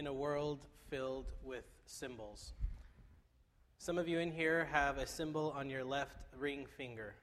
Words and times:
in 0.00 0.06
a 0.06 0.12
world 0.14 0.64
filled 0.88 1.30
with 1.44 1.66
symbols. 1.84 2.54
Some 3.76 3.98
of 3.98 4.08
you 4.08 4.18
in 4.18 4.32
here 4.32 4.66
have 4.72 4.96
a 4.96 5.06
symbol 5.06 5.52
on 5.54 5.68
your 5.68 5.84
left 5.84 6.16
ring 6.38 6.64
finger 6.78 7.16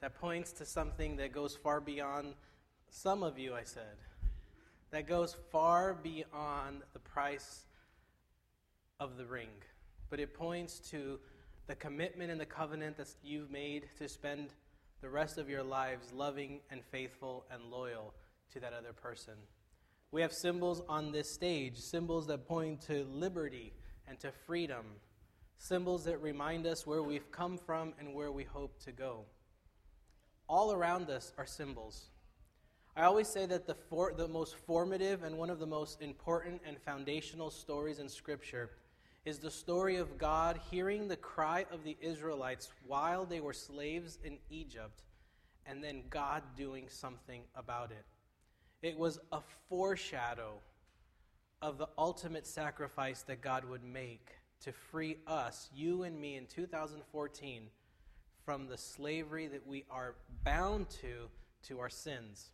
that 0.00 0.16
points 0.16 0.50
to 0.54 0.66
something 0.66 1.14
that 1.18 1.30
goes 1.30 1.54
far 1.54 1.80
beyond, 1.80 2.34
some 2.90 3.22
of 3.22 3.38
you, 3.38 3.54
I 3.54 3.62
said, 3.62 3.98
that 4.90 5.06
goes 5.06 5.36
far 5.52 5.94
beyond 5.94 6.82
the 6.92 6.98
price 6.98 7.66
of 8.98 9.16
the 9.16 9.26
ring. 9.26 9.62
But 10.10 10.18
it 10.18 10.34
points 10.34 10.80
to 10.90 11.20
the 11.68 11.76
commitment 11.76 12.32
and 12.32 12.40
the 12.40 12.46
covenant 12.46 12.96
that 12.96 13.14
you've 13.22 13.52
made 13.52 13.84
to 13.98 14.08
spend 14.08 14.48
the 15.02 15.08
rest 15.08 15.38
of 15.38 15.48
your 15.48 15.62
lives 15.62 16.12
loving 16.12 16.58
and 16.68 16.82
faithful 16.84 17.44
and 17.48 17.62
loyal 17.70 18.12
to 18.54 18.58
that 18.58 18.72
other 18.72 18.92
person. 18.92 19.34
We 20.14 20.22
have 20.22 20.32
symbols 20.32 20.80
on 20.88 21.10
this 21.10 21.28
stage, 21.28 21.76
symbols 21.76 22.28
that 22.28 22.46
point 22.46 22.82
to 22.82 23.04
liberty 23.10 23.72
and 24.06 24.16
to 24.20 24.30
freedom, 24.30 24.84
symbols 25.58 26.04
that 26.04 26.22
remind 26.22 26.68
us 26.68 26.86
where 26.86 27.02
we've 27.02 27.32
come 27.32 27.58
from 27.58 27.94
and 27.98 28.14
where 28.14 28.30
we 28.30 28.44
hope 28.44 28.78
to 28.84 28.92
go. 28.92 29.24
All 30.48 30.70
around 30.70 31.10
us 31.10 31.32
are 31.36 31.46
symbols. 31.46 32.10
I 32.94 33.02
always 33.02 33.26
say 33.26 33.44
that 33.46 33.66
the, 33.66 33.74
for, 33.74 34.12
the 34.16 34.28
most 34.28 34.54
formative 34.54 35.24
and 35.24 35.36
one 35.36 35.50
of 35.50 35.58
the 35.58 35.66
most 35.66 36.00
important 36.00 36.62
and 36.64 36.80
foundational 36.80 37.50
stories 37.50 37.98
in 37.98 38.08
Scripture 38.08 38.70
is 39.24 39.40
the 39.40 39.50
story 39.50 39.96
of 39.96 40.16
God 40.16 40.60
hearing 40.70 41.08
the 41.08 41.16
cry 41.16 41.66
of 41.72 41.82
the 41.82 41.96
Israelites 42.00 42.70
while 42.86 43.24
they 43.24 43.40
were 43.40 43.52
slaves 43.52 44.20
in 44.22 44.38
Egypt, 44.48 45.02
and 45.66 45.82
then 45.82 46.04
God 46.08 46.44
doing 46.56 46.84
something 46.88 47.42
about 47.56 47.90
it. 47.90 48.04
It 48.84 48.98
was 48.98 49.18
a 49.32 49.40
foreshadow 49.70 50.58
of 51.62 51.78
the 51.78 51.88
ultimate 51.96 52.46
sacrifice 52.46 53.22
that 53.22 53.40
God 53.40 53.64
would 53.64 53.82
make 53.82 54.28
to 54.60 54.72
free 54.72 55.16
us, 55.26 55.70
you 55.74 56.02
and 56.02 56.20
me, 56.20 56.36
in 56.36 56.44
2014 56.44 57.62
from 58.44 58.66
the 58.66 58.76
slavery 58.76 59.46
that 59.46 59.66
we 59.66 59.86
are 59.90 60.16
bound 60.44 60.90
to 61.00 61.30
to 61.68 61.80
our 61.80 61.88
sins. 61.88 62.50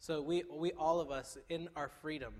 So 0.00 0.20
we, 0.20 0.42
we 0.52 0.72
all 0.72 0.98
of 0.98 1.12
us 1.12 1.38
in 1.48 1.68
our 1.76 1.90
freedom, 2.02 2.34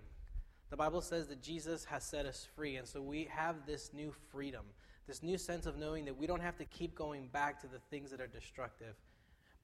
the 0.70 0.76
Bible 0.76 1.00
says 1.00 1.28
that 1.28 1.40
Jesus 1.40 1.84
has 1.84 2.02
set 2.02 2.26
us 2.26 2.48
free, 2.56 2.74
and 2.74 2.88
so 2.88 3.00
we 3.00 3.28
have 3.30 3.66
this 3.68 3.92
new 3.94 4.12
freedom, 4.32 4.64
this 5.06 5.22
new 5.22 5.38
sense 5.38 5.66
of 5.66 5.78
knowing 5.78 6.06
that 6.06 6.18
we 6.18 6.26
don't 6.26 6.42
have 6.42 6.56
to 6.56 6.64
keep 6.64 6.96
going 6.96 7.28
back 7.28 7.60
to 7.60 7.68
the 7.68 7.78
things 7.88 8.10
that 8.10 8.20
are 8.20 8.26
destructive. 8.26 8.96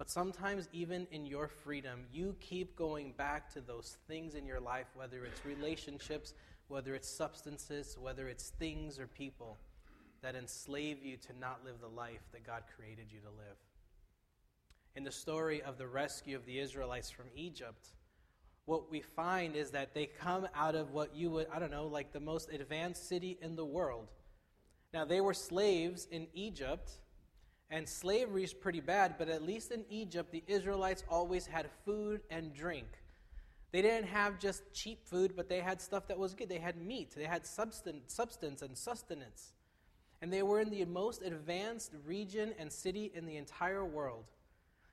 But 0.03 0.11
sometimes, 0.11 0.69
even 0.73 1.07
in 1.13 1.27
your 1.27 1.47
freedom, 1.47 2.07
you 2.13 2.35
keep 2.41 2.75
going 2.75 3.13
back 3.13 3.49
to 3.53 3.61
those 3.61 3.99
things 4.09 4.35
in 4.35 4.45
your 4.45 4.59
life, 4.59 4.87
whether 4.97 5.25
it's 5.25 5.47
relationships, 5.47 6.35
whether 6.67 6.97
it's 6.97 7.09
substances, 7.09 7.97
whether 8.01 8.27
it's 8.27 8.49
things 8.59 8.99
or 8.99 9.07
people 9.07 9.59
that 10.21 10.35
enslave 10.35 11.05
you 11.05 11.17
to 11.19 11.39
not 11.39 11.61
live 11.65 11.77
the 11.81 11.87
life 11.87 12.19
that 12.33 12.45
God 12.45 12.65
created 12.77 13.13
you 13.13 13.21
to 13.21 13.29
live. 13.29 13.57
In 14.97 15.05
the 15.05 15.13
story 15.13 15.63
of 15.63 15.79
the 15.79 15.87
rescue 15.87 16.35
of 16.35 16.47
the 16.47 16.59
Israelites 16.59 17.09
from 17.09 17.27
Egypt, 17.37 17.91
what 18.65 18.91
we 18.91 19.03
find 19.03 19.55
is 19.55 19.71
that 19.71 19.95
they 19.95 20.07
come 20.07 20.49
out 20.57 20.75
of 20.75 20.91
what 20.91 21.15
you 21.15 21.31
would, 21.31 21.47
I 21.55 21.61
don't 21.61 21.71
know, 21.71 21.87
like 21.87 22.13
the 22.13 22.19
most 22.19 22.51
advanced 22.51 23.09
city 23.09 23.39
in 23.41 23.55
the 23.55 23.65
world. 23.65 24.11
Now, 24.93 25.05
they 25.05 25.21
were 25.21 25.33
slaves 25.33 26.09
in 26.11 26.27
Egypt, 26.35 26.91
and 27.73 27.89
slavery 27.89 28.45
is 28.45 28.53
pretty 28.53 28.81
bad, 28.81 29.15
but 29.17 29.31
at 29.31 29.43
least 29.43 29.73
in 29.73 29.87
Egypt, 29.89 30.31
the 30.31 30.45
Israelites 30.47 31.05
always 31.09 31.47
had 31.47 31.71
food 31.87 32.21
and 32.31 32.53
drink. 32.53 32.87
They 33.73 33.81
didn't 33.81 34.09
have 34.09 34.39
just 34.39 34.63
cheap 34.75 35.09
food, 35.09 35.33
but 35.35 35.49
they 35.49 35.61
had 35.61 35.81
stuff 35.81 36.07
that 36.09 36.19
was 36.19 36.35
good. 36.35 36.51
They 36.51 36.59
had 36.59 36.77
meat, 36.77 37.15
they 37.17 37.25
had 37.25 37.47
substance, 37.47 38.13
substance 38.13 38.61
and 38.61 38.77
sustenance. 38.77 39.55
And 40.21 40.31
they 40.31 40.43
were 40.43 40.61
in 40.61 40.69
the 40.69 40.85
most 40.85 41.23
advanced 41.23 41.93
region 42.05 42.53
and 42.59 42.71
city 42.71 43.11
in 43.15 43.25
the 43.25 43.39
entire 43.39 43.87
world. 43.87 44.27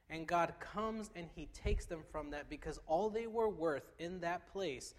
And 0.09 0.25
God 0.25 0.53
comes 0.61 1.11
and 1.15 1.27
He 1.35 1.47
takes 1.47 1.85
them 1.85 2.03
from 2.09 2.31
that 2.31 2.49
because 2.49 2.79
all 2.87 3.09
they 3.09 3.27
were 3.27 3.49
worth 3.49 3.91
in 3.99 4.21
that 4.21 4.51
place 4.53 4.95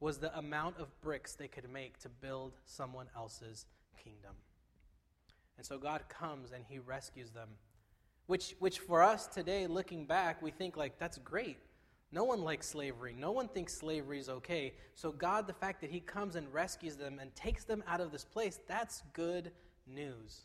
was 0.00 0.18
the 0.18 0.36
amount 0.36 0.78
of 0.80 1.00
bricks 1.00 1.34
they 1.34 1.48
could 1.48 1.70
make 1.70 1.96
to 2.00 2.08
build 2.08 2.54
someone 2.66 3.06
else's 3.16 3.66
kingdom. 4.02 4.32
And 5.56 5.66
so 5.66 5.78
God 5.78 6.08
comes 6.08 6.52
and 6.52 6.64
He 6.68 6.78
rescues 6.78 7.30
them. 7.30 7.48
Which, 8.26 8.54
which 8.58 8.78
for 8.78 9.02
us 9.02 9.26
today, 9.26 9.66
looking 9.66 10.06
back, 10.06 10.40
we 10.42 10.50
think 10.50 10.76
like, 10.76 10.98
that's 10.98 11.18
great. 11.18 11.58
No 12.10 12.24
one 12.24 12.42
likes 12.42 12.68
slavery. 12.68 13.14
No 13.18 13.32
one 13.32 13.48
thinks 13.48 13.74
slavery 13.74 14.20
is 14.20 14.28
okay. 14.28 14.74
So, 14.94 15.10
God, 15.10 15.46
the 15.46 15.52
fact 15.52 15.80
that 15.80 15.90
He 15.90 16.00
comes 16.00 16.36
and 16.36 16.52
rescues 16.52 16.96
them 16.96 17.18
and 17.20 17.34
takes 17.34 17.64
them 17.64 17.82
out 17.88 18.00
of 18.00 18.12
this 18.12 18.24
place, 18.24 18.60
that's 18.68 19.02
good 19.12 19.50
news. 19.86 20.42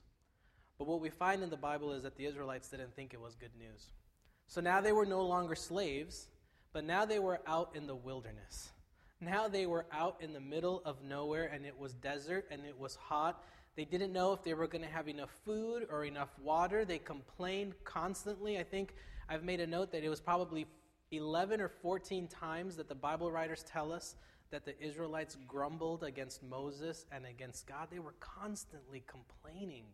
But 0.79 0.87
what 0.87 0.99
we 0.99 1.09
find 1.09 1.43
in 1.43 1.49
the 1.49 1.57
Bible 1.57 1.91
is 1.91 2.03
that 2.03 2.15
the 2.15 2.25
Israelites 2.25 2.69
didn't 2.69 2.95
think 2.95 3.13
it 3.13 3.21
was 3.21 3.35
good 3.35 3.55
news. 3.57 3.91
So 4.47 4.61
now 4.61 4.81
they 4.81 4.91
were 4.91 5.05
no 5.05 5.21
longer 5.21 5.53
slaves, 5.53 6.27
but 6.73 6.83
now 6.83 7.05
they 7.05 7.19
were 7.19 7.39
out 7.45 7.71
in 7.75 7.85
the 7.85 7.95
wilderness. 7.95 8.69
Now 9.21 9.47
they 9.47 9.65
were 9.65 9.85
out 9.91 10.17
in 10.21 10.33
the 10.33 10.39
middle 10.39 10.81
of 10.85 11.03
nowhere, 11.03 11.51
and 11.53 11.65
it 11.65 11.77
was 11.77 11.93
desert 11.93 12.47
and 12.49 12.65
it 12.65 12.79
was 12.79 12.95
hot. 12.95 13.43
They 13.79 13.85
didn't 13.85 14.11
know 14.11 14.33
if 14.33 14.43
they 14.43 14.53
were 14.53 14.67
going 14.67 14.83
to 14.83 14.89
have 14.89 15.07
enough 15.07 15.29
food 15.45 15.87
or 15.89 16.03
enough 16.03 16.27
water. 16.43 16.83
They 16.83 16.97
complained 16.97 17.75
constantly. 17.85 18.59
I 18.59 18.63
think 18.63 18.93
I've 19.29 19.45
made 19.45 19.61
a 19.61 19.67
note 19.67 19.93
that 19.93 20.03
it 20.03 20.09
was 20.09 20.19
probably 20.19 20.67
11 21.11 21.61
or 21.61 21.69
14 21.69 22.27
times 22.27 22.75
that 22.75 22.89
the 22.89 22.95
Bible 22.95 23.31
writers 23.31 23.63
tell 23.63 23.93
us 23.93 24.15
that 24.51 24.65
the 24.65 24.77
Israelites 24.83 25.37
grumbled 25.47 26.03
against 26.03 26.43
Moses 26.43 27.05
and 27.09 27.25
against 27.25 27.67
God. 27.67 27.87
They 27.89 27.99
were 27.99 28.15
constantly 28.19 29.01
complaining. 29.07 29.85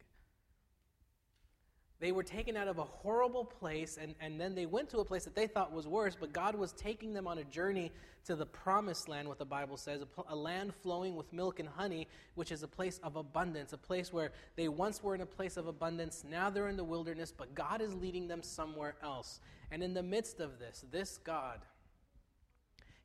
They 1.99 2.11
were 2.11 2.23
taken 2.23 2.57
out 2.57 2.67
of 2.67 2.77
a 2.77 2.83
horrible 2.83 3.45
place, 3.45 3.97
and, 4.01 4.15
and 4.19 4.39
then 4.39 4.53
they 4.53 4.65
went 4.65 4.89
to 4.89 4.99
a 4.99 5.05
place 5.05 5.23
that 5.23 5.33
they 5.33 5.47
thought 5.47 5.71
was 5.71 5.87
worse, 5.87 6.15
but 6.19 6.33
God 6.33 6.55
was 6.55 6.73
taking 6.73 7.13
them 7.13 7.25
on 7.25 7.37
a 7.37 7.43
journey 7.45 7.91
to 8.25 8.35
the 8.35 8.45
promised 8.45 9.07
land, 9.07 9.29
what 9.29 9.37
the 9.37 9.45
Bible 9.45 9.77
says, 9.77 10.01
a, 10.01 10.33
a, 10.33 10.35
land 10.35 10.73
flowing 10.81 11.15
with 11.15 11.31
milk 11.31 11.59
and 11.59 11.69
honey, 11.69 12.07
which 12.33 12.51
is 12.51 12.63
a 12.63 12.67
place 12.67 12.99
of 13.01 13.15
abundance, 13.15 13.71
a 13.71 13.77
place 13.77 14.11
where 14.11 14.31
they 14.57 14.67
once 14.67 15.01
were 15.01 15.15
in 15.15 15.21
a 15.21 15.25
place 15.25 15.55
of 15.55 15.67
abundance, 15.67 16.25
now 16.29 16.49
they're 16.49 16.67
in 16.67 16.75
the 16.75 16.83
wilderness, 16.83 17.31
but 17.31 17.55
God 17.55 17.81
is 17.81 17.93
leading 17.93 18.27
them 18.27 18.43
somewhere 18.43 18.95
else. 19.01 19.39
And 19.71 19.81
in 19.81 19.93
the 19.93 20.03
midst 20.03 20.41
of 20.41 20.59
this, 20.59 20.83
this 20.91 21.17
God, 21.23 21.61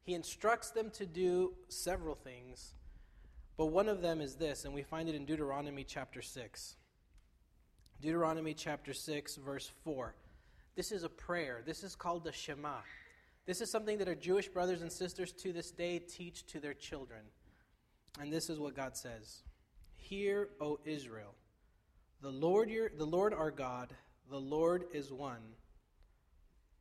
He 0.03 0.15
instructs 0.15 0.71
them 0.71 0.91
to 0.93 1.07
do 1.07 1.53
several 1.69 2.17
things, 2.17 2.75
but 3.57 3.67
one 3.67 3.89
of 3.89 4.01
them 4.03 4.21
is 4.21 4.35
this, 4.35 4.65
and 4.65 4.75
we 4.75 4.83
find 4.83 5.09
it 5.09 5.15
in 5.15 5.27
Deuteronomy 5.27 5.85
chapter 5.85 6.23
6. 6.23 6.77
Deuteronomy 8.01 8.55
chapter 8.55 8.95
6, 8.95 9.37
verse 9.37 9.71
4. 9.85 10.15
This 10.75 10.91
is 10.91 11.05
a 11.05 11.09
prayer. 11.09 11.61
This 11.67 11.83
is 11.83 11.95
called 11.95 12.25
the 12.25 12.33
Shema. 12.33 12.79
This 13.45 13.61
is 13.61 13.71
something 13.71 13.99
that 13.99 14.09
our 14.09 14.15
Jewish 14.15 14.49
brothers 14.49 14.81
and 14.81 14.91
sisters 14.91 15.33
to 15.33 15.53
this 15.53 15.71
day 15.71 15.99
teach 15.99 16.47
to 16.47 16.61
their 16.61 16.73
children. 16.73 17.21
And 18.19 18.33
this 18.33 18.49
is 18.49 18.59
what 18.59 18.75
God 18.75 18.97
says 18.97 19.43
Hear, 19.97 20.49
O 20.61 20.81
Israel, 20.87 21.35
the 22.23 22.31
Lord, 22.31 22.71
your, 22.71 22.89
the 22.89 23.05
Lord 23.05 23.35
our 23.35 23.51
God, 23.51 23.93
the 24.31 24.41
Lord 24.41 24.85
is 24.95 25.13
one. 25.13 25.43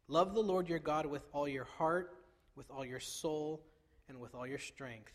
Love 0.07 0.33
the 0.33 0.41
Lord 0.41 0.69
your 0.69 0.79
God 0.79 1.05
with 1.05 1.25
all 1.33 1.47
your 1.47 1.65
heart, 1.65 2.15
with 2.55 2.71
all 2.71 2.85
your 2.85 2.99
soul, 2.99 3.61
and 4.07 4.19
with 4.19 4.33
all 4.33 4.47
your 4.47 4.57
strength. 4.57 5.13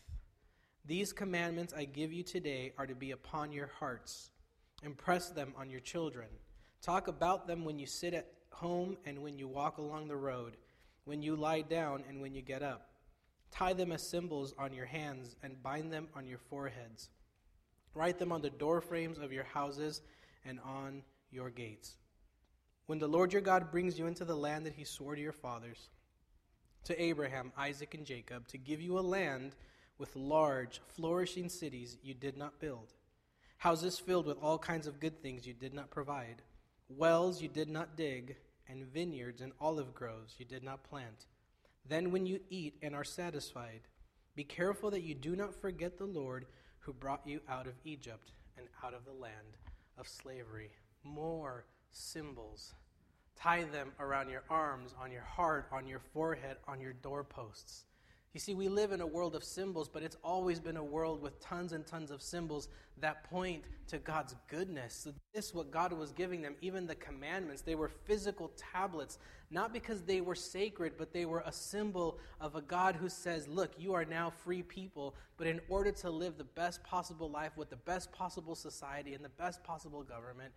These 0.85 1.13
commandments 1.13 1.73
I 1.75 1.85
give 1.85 2.13
you 2.13 2.21
today 2.21 2.73
are 2.77 2.85
to 2.85 2.95
be 2.95 3.11
upon 3.11 3.51
your 3.51 3.71
hearts. 3.79 4.29
Impress 4.83 5.29
them 5.29 5.53
on 5.57 5.69
your 5.69 5.79
children. 5.79 6.27
Talk 6.81 7.07
about 7.07 7.47
them 7.47 7.65
when 7.65 7.79
you 7.79 7.87
sit 7.87 8.13
at 8.13 8.31
home 8.51 8.97
and 9.05 9.21
when 9.21 9.37
you 9.37 9.47
walk 9.47 9.77
along 9.77 10.07
the 10.07 10.15
road, 10.15 10.57
when 11.05 11.21
you 11.21 11.35
lie 11.35 11.61
down 11.61 12.03
and 12.07 12.21
when 12.21 12.33
you 12.33 12.41
get 12.41 12.61
up. 12.61 12.89
Tie 13.51 13.73
them 13.73 13.91
as 13.91 14.07
symbols 14.07 14.53
on 14.57 14.73
your 14.73 14.85
hands 14.85 15.35
and 15.41 15.61
bind 15.63 15.91
them 15.91 16.07
on 16.15 16.27
your 16.27 16.37
foreheads. 16.37 17.09
Write 17.93 18.19
them 18.19 18.31
on 18.31 18.41
the 18.41 18.49
doorframes 18.49 19.17
of 19.17 19.31
your 19.31 19.45
houses 19.45 20.01
and 20.43 20.59
on 20.59 21.01
your 21.31 21.49
gates. 21.49 21.95
When 22.87 22.99
the 22.99 23.07
Lord 23.07 23.33
your 23.33 23.41
God 23.41 23.71
brings 23.71 23.97
you 23.97 24.05
into 24.05 24.25
the 24.25 24.35
land 24.35 24.65
that 24.65 24.75
he 24.75 24.83
swore 24.83 25.15
to 25.15 25.21
your 25.21 25.31
fathers, 25.31 25.89
to 26.83 27.01
Abraham, 27.01 27.51
Isaac, 27.57 27.93
and 27.95 28.05
Jacob, 28.05 28.47
to 28.49 28.57
give 28.57 28.81
you 28.81 28.99
a 28.99 29.01
land 29.01 29.55
with 29.97 30.15
large, 30.15 30.81
flourishing 30.87 31.49
cities 31.49 31.97
you 32.03 32.13
did 32.13 32.37
not 32.37 32.59
build 32.59 32.93
houses 33.57 33.99
filled 33.99 34.25
with 34.25 34.37
all 34.41 34.57
kinds 34.57 34.87
of 34.87 34.99
good 34.99 35.21
things 35.21 35.45
you 35.45 35.53
did 35.53 35.73
not 35.73 35.89
provide, 35.89 36.41
wells 36.89 37.41
you 37.41 37.47
did 37.47 37.69
not 37.69 37.97
dig, 37.97 38.35
and 38.67 38.85
vineyards 38.85 39.41
and 39.41 39.53
olive 39.59 39.93
groves 39.93 40.35
you 40.37 40.45
did 40.45 40.63
not 40.63 40.83
plant. 40.83 41.27
Then, 41.87 42.11
when 42.11 42.25
you 42.25 42.39
eat 42.49 42.75
and 42.81 42.95
are 42.95 43.03
satisfied, 43.03 43.81
be 44.35 44.43
careful 44.43 44.89
that 44.91 45.03
you 45.03 45.13
do 45.13 45.35
not 45.35 45.59
forget 45.61 45.97
the 45.97 46.05
Lord 46.05 46.45
who 46.79 46.93
brought 46.93 47.25
you 47.25 47.41
out 47.47 47.67
of 47.67 47.73
Egypt 47.83 48.31
and 48.57 48.67
out 48.83 48.93
of 48.93 49.05
the 49.05 49.13
land 49.13 49.57
of 49.97 50.07
slavery. 50.07 50.71
More 51.03 51.65
symbols. 51.91 52.73
Tie 53.35 53.63
them 53.65 53.91
around 53.99 54.29
your 54.29 54.43
arms, 54.49 54.93
on 54.99 55.11
your 55.11 55.21
heart, 55.21 55.67
on 55.71 55.87
your 55.87 56.01
forehead, 56.13 56.57
on 56.67 56.79
your 56.79 56.93
doorposts. 56.93 57.85
You 58.35 58.41
see, 58.41 58.53
we 58.53 58.67
live 58.67 58.91
in 58.91 58.99
a 58.99 59.07
world 59.07 59.33
of 59.33 59.45
symbols, 59.45 59.87
but 59.87 60.03
it's 60.03 60.17
always 60.21 60.59
been 60.59 60.75
a 60.75 60.83
world 60.83 61.21
with 61.21 61.39
tons 61.39 61.71
and 61.71 61.87
tons 61.87 62.11
of 62.11 62.21
symbols 62.21 62.67
that 62.99 63.23
point 63.23 63.63
to 63.87 63.97
God's 63.97 64.35
goodness. 64.49 64.93
So 64.93 65.13
this 65.33 65.53
what 65.53 65.71
God 65.71 65.93
was 65.93 66.11
giving 66.11 66.41
them, 66.41 66.55
even 66.59 66.85
the 66.85 66.95
commandments, 66.95 67.61
they 67.61 67.75
were 67.75 67.87
physical 67.87 68.51
tablets, 68.57 69.19
not 69.51 69.71
because 69.71 70.01
they 70.01 70.19
were 70.19 70.35
sacred, 70.35 70.95
but 70.97 71.13
they 71.13 71.23
were 71.23 71.43
a 71.45 71.51
symbol 71.53 72.19
of 72.41 72.57
a 72.57 72.61
God 72.61 72.97
who 72.97 73.07
says, 73.07 73.47
Look, 73.47 73.71
you 73.77 73.93
are 73.93 74.03
now 74.03 74.31
free 74.31 74.63
people, 74.63 75.15
but 75.37 75.47
in 75.47 75.61
order 75.69 75.93
to 75.93 76.09
live 76.09 76.37
the 76.37 76.43
best 76.43 76.83
possible 76.83 77.29
life 77.29 77.55
with 77.55 77.69
the 77.69 77.77
best 77.77 78.11
possible 78.11 78.53
society 78.53 79.13
and 79.13 79.23
the 79.23 79.29
best 79.29 79.63
possible 79.63 80.03
government, 80.03 80.51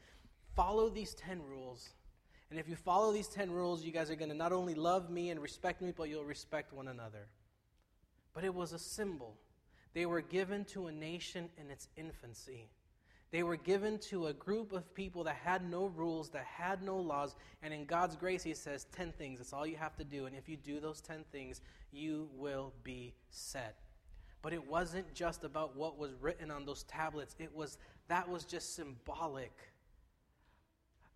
follow 0.56 0.88
these 0.88 1.14
10 1.14 1.40
rules. 1.44 1.90
And 2.50 2.58
if 2.58 2.68
you 2.68 2.74
follow 2.74 3.12
these 3.12 3.28
10 3.28 3.52
rules, 3.52 3.84
you 3.84 3.92
guys 3.92 4.10
are 4.10 4.16
going 4.16 4.30
to 4.30 4.36
not 4.36 4.50
only 4.50 4.74
love 4.74 5.10
me 5.10 5.30
and 5.30 5.38
respect 5.38 5.80
me, 5.80 5.92
but 5.96 6.08
you'll 6.08 6.24
respect 6.24 6.72
one 6.72 6.88
another 6.88 7.28
but 8.38 8.44
it 8.44 8.54
was 8.54 8.72
a 8.72 8.78
symbol. 8.78 9.34
They 9.94 10.06
were 10.06 10.20
given 10.20 10.64
to 10.66 10.86
a 10.86 10.92
nation 10.92 11.48
in 11.58 11.72
its 11.72 11.88
infancy. 11.96 12.68
They 13.32 13.42
were 13.42 13.56
given 13.56 13.98
to 14.10 14.28
a 14.28 14.32
group 14.32 14.72
of 14.72 14.94
people 14.94 15.24
that 15.24 15.34
had 15.34 15.68
no 15.68 15.86
rules, 15.86 16.30
that 16.30 16.44
had 16.44 16.80
no 16.80 16.98
laws, 16.98 17.34
and 17.64 17.74
in 17.74 17.84
God's 17.84 18.14
grace, 18.14 18.44
He 18.44 18.54
says 18.54 18.86
10 18.92 19.10
things. 19.18 19.40
That's 19.40 19.52
all 19.52 19.66
you 19.66 19.74
have 19.74 19.96
to 19.96 20.04
do. 20.04 20.26
And 20.26 20.36
if 20.36 20.48
you 20.48 20.56
do 20.56 20.78
those 20.78 21.00
10 21.00 21.24
things, 21.32 21.62
you 21.90 22.28
will 22.36 22.72
be 22.84 23.12
set. 23.30 23.74
But 24.40 24.52
it 24.52 24.64
wasn't 24.68 25.12
just 25.14 25.42
about 25.42 25.74
what 25.74 25.98
was 25.98 26.12
written 26.20 26.52
on 26.52 26.64
those 26.64 26.84
tablets, 26.84 27.34
it 27.40 27.52
was 27.52 27.76
that 28.06 28.28
was 28.28 28.44
just 28.44 28.76
symbolic 28.76 29.50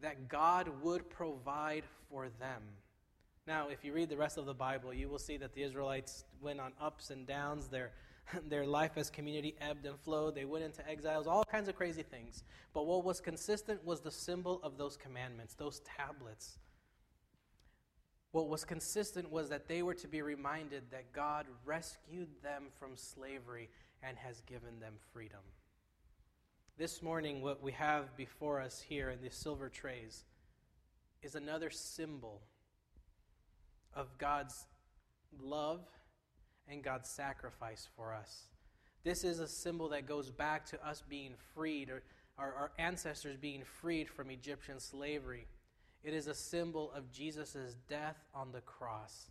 that 0.00 0.28
God 0.28 0.68
would 0.82 1.08
provide 1.08 1.84
for 2.10 2.30
them. 2.40 2.62
Now, 3.46 3.68
if 3.68 3.84
you 3.84 3.92
read 3.92 4.08
the 4.08 4.16
rest 4.16 4.38
of 4.38 4.46
the 4.46 4.54
Bible, 4.54 4.94
you 4.94 5.08
will 5.08 5.18
see 5.18 5.36
that 5.38 5.52
the 5.54 5.62
Israelites 5.62 6.24
went 6.40 6.60
on 6.60 6.72
ups 6.80 7.10
and 7.10 7.26
downs. 7.26 7.66
Their, 7.66 7.90
their 8.48 8.64
life 8.64 8.92
as 8.96 9.10
community 9.10 9.56
ebbed 9.60 9.84
and 9.84 9.98
flowed. 9.98 10.36
They 10.36 10.44
went 10.44 10.64
into 10.64 10.88
exiles, 10.88 11.26
all 11.26 11.44
kinds 11.44 11.68
of 11.68 11.74
crazy 11.74 12.04
things. 12.04 12.44
But 12.72 12.86
what 12.86 13.04
was 13.04 13.20
consistent 13.20 13.84
was 13.84 14.00
the 14.00 14.12
symbol 14.12 14.60
of 14.62 14.78
those 14.78 14.96
commandments, 14.96 15.54
those 15.54 15.80
tablets. 15.80 16.58
What 18.30 18.48
was 18.48 18.64
consistent 18.64 19.30
was 19.30 19.48
that 19.48 19.66
they 19.66 19.82
were 19.82 19.94
to 19.94 20.08
be 20.08 20.22
reminded 20.22 20.84
that 20.92 21.12
God 21.12 21.46
rescued 21.64 22.28
them 22.42 22.66
from 22.78 22.96
slavery 22.96 23.68
and 24.04 24.16
has 24.18 24.40
given 24.42 24.78
them 24.78 24.94
freedom. 25.12 25.40
This 26.78 27.02
morning, 27.02 27.42
what 27.42 27.62
we 27.62 27.72
have 27.72 28.16
before 28.16 28.60
us 28.60 28.80
here 28.80 29.10
in 29.10 29.20
these 29.20 29.34
silver 29.34 29.68
trays 29.68 30.24
is 31.22 31.34
another 31.34 31.70
symbol 31.70 32.40
of 33.94 34.16
God's 34.18 34.66
love 35.40 35.80
and 36.68 36.82
God's 36.82 37.08
sacrifice 37.08 37.88
for 37.96 38.14
us. 38.14 38.44
This 39.04 39.24
is 39.24 39.40
a 39.40 39.48
symbol 39.48 39.88
that 39.90 40.06
goes 40.06 40.30
back 40.30 40.64
to 40.66 40.86
us 40.86 41.02
being 41.08 41.34
freed, 41.54 41.90
or 41.90 42.02
our, 42.38 42.54
our 42.54 42.72
ancestors 42.78 43.36
being 43.36 43.62
freed 43.64 44.08
from 44.08 44.30
Egyptian 44.30 44.78
slavery. 44.78 45.46
It 46.04 46.14
is 46.14 46.26
a 46.26 46.34
symbol 46.34 46.92
of 46.92 47.10
Jesus' 47.12 47.76
death 47.88 48.16
on 48.34 48.52
the 48.52 48.60
cross 48.60 49.30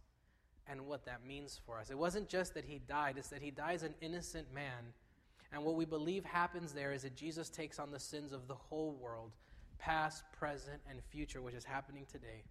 and 0.70 0.86
what 0.86 1.06
that 1.06 1.26
means 1.26 1.60
for 1.66 1.80
us. 1.80 1.90
It 1.90 1.98
wasn't 1.98 2.30
just 2.30 2.54
that 2.54 2.66
he 2.66 2.80
died, 2.80 3.16
it's 3.18 3.30
that 3.30 3.42
he 3.42 3.52
dies 3.52 3.84
an 3.84 3.96
innocent 4.02 4.54
man. 4.54 4.94
And 5.54 5.64
what 5.64 5.76
we 5.76 5.86
believe 5.86 6.24
happens 6.24 6.74
there 6.74 6.94
is 6.94 7.02
that 7.02 7.16
Jesus 7.16 7.50
takes 7.50 7.80
on 7.80 7.92
the 7.92 8.00
sins 8.00 8.32
of 8.32 8.48
the 8.48 8.56
whole 8.56 8.98
world, 9.02 9.32
past, 9.80 10.24
present, 10.38 10.82
and 10.90 11.00
future, 11.10 11.42
which 11.42 11.56
is 11.56 11.66
happening 11.66 12.06
today 12.10 12.44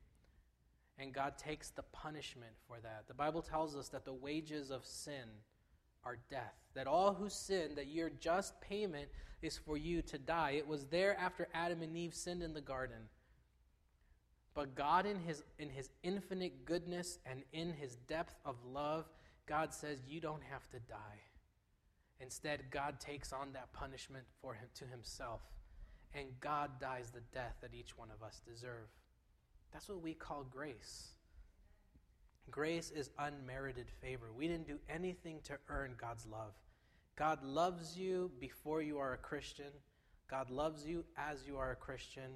and 1.01 1.13
God 1.15 1.39
takes 1.39 1.71
the 1.71 1.83
punishment 1.83 2.53
for 2.69 2.79
that. 2.83 3.05
The 3.09 3.15
Bible 3.15 3.41
tells 3.41 3.75
us 3.75 3.89
that 3.89 4.05
the 4.05 4.13
wages 4.13 4.71
of 4.71 4.85
sin 4.85 5.29
are 6.05 6.19
death. 6.31 6.55
That 6.75 6.87
all 6.87 7.15
who 7.15 7.29
sin, 7.29 7.75
that 7.77 7.89
your 7.89 8.11
just 8.11 8.61
payment 8.61 9.09
is 9.43 9.57
for 9.57 9.77
you 9.77 10.03
to 10.03 10.19
die. 10.19 10.53
It 10.53 10.69
was 10.69 10.87
there 10.87 11.19
after 11.19 11.49
Adam 11.55 11.83
and 11.83 11.97
Eve 11.97 12.15
sinned 12.15 12.43
in 12.43 12.53
the 12.53 12.61
garden. 12.61 13.09
But 14.55 14.75
God, 14.75 15.07
in 15.07 15.19
his, 15.19 15.43
in 15.59 15.71
his 15.71 15.91
infinite 16.03 16.65
goodness 16.65 17.19
and 17.25 17.43
in 17.53 17.73
his 17.73 17.97
depth 18.09 18.35
of 18.45 18.57
love, 18.65 19.09
God 19.47 19.73
says, 19.73 20.01
You 20.07 20.21
don't 20.21 20.43
have 20.43 20.69
to 20.71 20.79
die. 20.81 21.21
Instead, 22.21 22.65
God 22.71 23.01
takes 23.01 23.33
on 23.33 23.53
that 23.55 23.73
punishment 23.73 24.25
for 24.43 24.53
him 24.55 24.69
to 24.75 24.85
himself. 24.85 25.41
And 26.13 26.27
God 26.41 26.73
dies 26.81 27.11
the 27.11 27.23
death 27.33 27.57
that 27.63 27.73
each 27.73 27.97
one 27.97 28.09
of 28.11 28.23
us 28.27 28.43
deserve. 28.47 28.89
That's 29.73 29.89
what 29.89 30.03
we 30.03 30.15
call 30.15 30.45
grace. 30.51 31.09
Grace 32.51 32.91
is 32.91 33.11
unmerited 33.19 33.87
favor. 34.01 34.27
We 34.37 34.49
didn't 34.49 34.67
do 34.67 34.79
anything 34.89 35.41
to 35.45 35.59
earn 35.69 35.95
God's 36.01 36.27
love. 36.27 36.55
God 37.17 37.43
loves 37.45 37.97
you 37.97 38.31
before 38.41 38.83
you 38.83 38.99
are 38.99 39.13
a 39.13 39.19
Christian. 39.19 39.71
God 40.29 40.51
loves 40.51 40.87
you 40.87 41.05
as 41.17 41.47
you 41.47 41.59
are 41.59 41.71
a 41.71 41.77
Christian. 41.77 42.31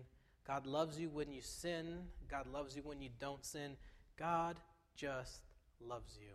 God 0.46 0.66
loves 0.66 1.00
you 1.00 1.08
when 1.08 1.32
you 1.32 1.40
sin. 1.40 2.02
God 2.30 2.46
loves 2.52 2.76
you 2.76 2.82
when 2.82 3.00
you 3.00 3.08
don't 3.18 3.44
sin. 3.44 3.76
God 4.16 4.56
just 4.94 5.40
loves 5.80 6.16
you. 6.20 6.30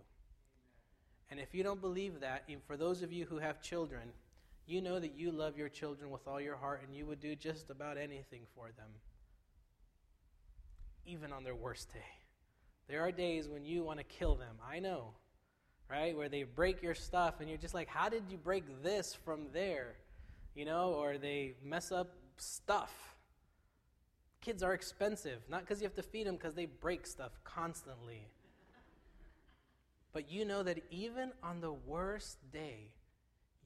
And 1.31 1.39
if 1.39 1.53
you 1.53 1.63
don't 1.63 1.79
believe 1.79 2.19
that, 2.21 2.43
even 2.47 2.61
for 2.65 2.75
those 2.75 3.01
of 3.01 3.13
you 3.13 3.25
who 3.25 3.37
have 3.37 3.61
children, 3.61 4.09
you 4.65 4.81
know 4.81 4.99
that 4.99 5.15
you 5.15 5.31
love 5.31 5.57
your 5.57 5.69
children 5.69 6.09
with 6.09 6.27
all 6.27 6.41
your 6.41 6.57
heart 6.57 6.81
and 6.85 6.95
you 6.95 7.05
would 7.05 7.19
do 7.19 7.35
just 7.35 7.69
about 7.69 7.97
anything 7.97 8.41
for 8.55 8.71
them 8.75 8.89
even 11.05 11.31
on 11.31 11.43
their 11.43 11.55
worst 11.55 11.91
day. 11.93 11.99
There 12.87 13.01
are 13.01 13.11
days 13.11 13.47
when 13.47 13.65
you 13.65 13.83
want 13.83 13.99
to 13.99 14.03
kill 14.03 14.35
them. 14.35 14.55
I 14.67 14.79
know, 14.79 15.13
right? 15.89 16.15
Where 16.17 16.29
they 16.29 16.43
break 16.43 16.81
your 16.81 16.95
stuff 16.95 17.35
and 17.39 17.47
you're 17.47 17.57
just 17.57 17.73
like, 17.73 17.87
how 17.87 18.09
did 18.09 18.23
you 18.29 18.37
break 18.37 18.83
this 18.83 19.13
from 19.13 19.47
there? 19.53 19.95
You 20.55 20.65
know, 20.65 20.93
or 20.93 21.17
they 21.17 21.53
mess 21.63 21.91
up 21.91 22.15
stuff. 22.37 22.91
Kids 24.41 24.63
are 24.63 24.73
expensive, 24.73 25.41
not 25.49 25.61
because 25.61 25.81
you 25.81 25.85
have 25.85 25.95
to 25.95 26.03
feed 26.03 26.25
them, 26.25 26.35
because 26.35 26.55
they 26.55 26.65
break 26.65 27.05
stuff 27.05 27.31
constantly. 27.43 28.25
But 30.13 30.31
you 30.31 30.45
know 30.45 30.63
that 30.63 30.83
even 30.89 31.31
on 31.43 31.61
the 31.61 31.73
worst 31.73 32.37
day, 32.51 32.89